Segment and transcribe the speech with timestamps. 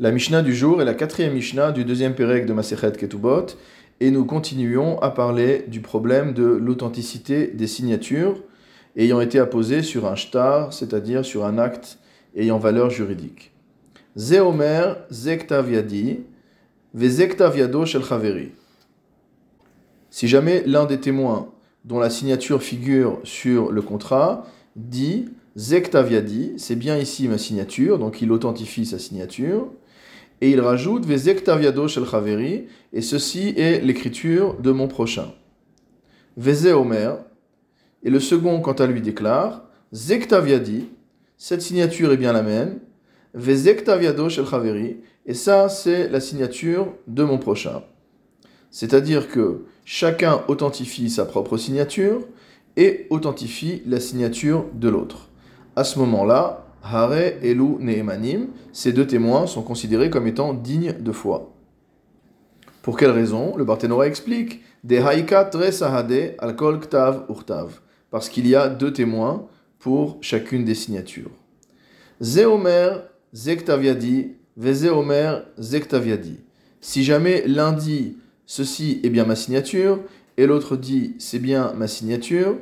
[0.00, 3.46] La Mishnah du jour est la quatrième Mishnah du deuxième Pérec de Masechet Ketubot,
[4.00, 8.42] et nous continuons à parler du problème de l'authenticité des signatures
[8.96, 12.00] ayant été apposées sur un shtar, c'est-à-dire sur un acte
[12.34, 13.52] ayant valeur juridique.
[14.18, 16.24] Zeomer zektaviadi
[16.92, 18.50] vezektaviado shel chaveri.
[20.10, 21.52] Si jamais l'un des témoins
[21.84, 28.20] dont la signature figure sur le contrat dit Zektaviadi, c'est bien ici ma signature, donc
[28.20, 29.68] il authentifie sa signature.
[30.40, 31.04] Et il rajoute
[32.92, 35.32] et ceci est l'écriture de mon prochain.
[36.36, 37.18] Veze Omer,
[38.02, 40.88] et le second, quant à lui, déclare Zektaviadi,
[41.38, 42.80] cette signature est bien la même.
[45.26, 47.82] Et ça, c'est la signature de mon prochain.
[48.70, 52.20] C'est-à-dire que chacun authentifie sa propre signature
[52.76, 55.28] et authentifie la signature de l'autre.
[55.76, 61.12] À ce moment-là, Hare, Elu, Nehemanim, ces deux témoins sont considérés comme étant dignes de
[61.12, 61.54] foi.
[62.82, 63.56] Pour quelle raison?
[63.56, 67.80] Le Barthénora explique De Haïka Sahade Alkol Ktav Urtav.
[68.10, 69.46] Parce qu'il y a deux témoins
[69.78, 71.30] pour chacune des signatures.
[72.22, 72.90] Zeomer
[73.32, 76.40] Zektaviadi, Vezeomer Zektaviadi.
[76.82, 80.00] Si jamais l'un dit ceci est bien ma signature
[80.36, 82.56] et l'autre dit c'est bien ma signature,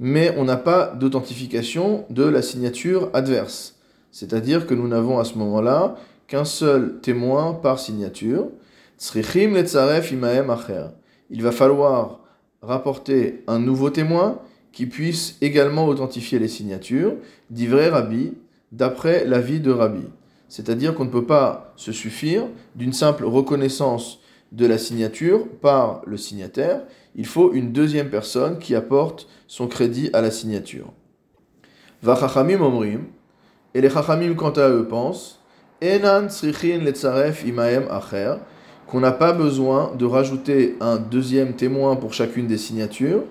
[0.00, 3.76] mais on n'a pas d'authentification de la signature adverse.
[4.10, 5.94] C'est-à-dire que nous n'avons à ce moment-là
[6.26, 8.48] qu'un seul témoin par signature.
[11.30, 12.20] Il va falloir
[12.62, 14.38] rapporter un nouveau témoin
[14.72, 17.14] qui puisse également authentifier les signatures,
[17.50, 18.32] d'ivrer Rabbi,
[18.72, 20.06] d'après l'avis de Rabbi.
[20.48, 24.19] C'est-à-dire qu'on ne peut pas se suffire d'une simple reconnaissance
[24.52, 26.82] de la signature par le signataire,
[27.14, 30.92] il faut une deuxième personne qui apporte son crédit à la signature.
[32.02, 32.18] Va
[32.60, 33.04] omrim,
[33.74, 35.40] et les chachamim quant à eux pensent,
[35.80, 36.28] enan
[36.62, 38.34] letzaref imaem acher,
[38.86, 43.22] qu'on n'a pas besoin de rajouter un deuxième témoin pour chacune des signatures,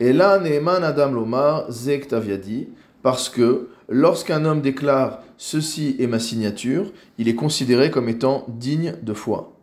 [0.00, 2.68] et là neeman adam lomar zektaviadi,
[3.02, 8.94] parce que lorsqu'un homme déclare ceci est ma signature, il est considéré comme étant digne
[9.02, 9.59] de foi.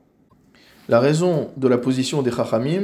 [0.90, 2.84] La raison de la position des Chachamim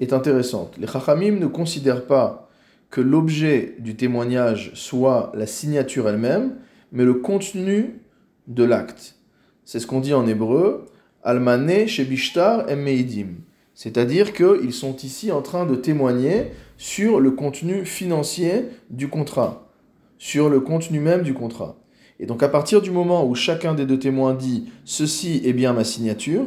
[0.00, 0.74] est intéressante.
[0.80, 2.50] Les Chachamim ne considèrent pas
[2.90, 6.56] que l'objet du témoignage soit la signature elle-même,
[6.90, 8.00] mais le contenu
[8.48, 9.14] de l'acte.
[9.64, 10.86] C'est ce qu'on dit en hébreu,
[11.22, 13.28] Almane Shebishtar Meidim.
[13.74, 19.68] C'est-à-dire qu'ils sont ici en train de témoigner sur le contenu financier du contrat,
[20.18, 21.76] sur le contenu même du contrat.
[22.18, 25.72] Et donc à partir du moment où chacun des deux témoins dit ceci est bien
[25.72, 26.46] ma signature,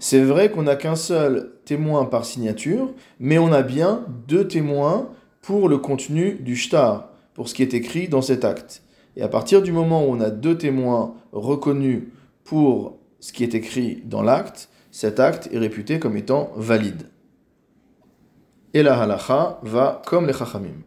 [0.00, 5.10] c'est vrai qu'on n'a qu'un seul témoin par signature, mais on a bien deux témoins
[5.42, 8.82] pour le contenu du shtar, pour ce qui est écrit dans cet acte.
[9.16, 12.04] Et à partir du moment où on a deux témoins reconnus
[12.44, 17.10] pour ce qui est écrit dans l'acte, cet acte est réputé comme étant valide.
[18.72, 20.82] Et la halacha va comme les chachamim.